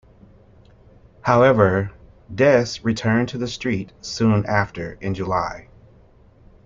[1.21, 1.91] However,
[2.33, 5.67] Des returned to the Street soon after in July.